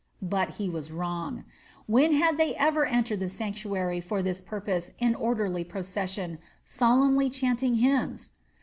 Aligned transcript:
But 0.23 0.55
he 0.57 0.67
was 0.67 0.91
wrong. 0.91 1.43
When 1.85 2.13
had 2.13 2.37
they 2.37 2.55
ever 2.55 2.87
entered 2.87 3.19
the 3.19 3.29
sanctuary 3.29 4.01
for 4.01 4.23
this 4.23 4.41
purpose 4.41 4.93
in 4.97 5.13
orderly 5.13 5.63
procession, 5.63 6.39
solemnly 6.65 7.29
chanting 7.29 7.75
hymns? 7.75 8.31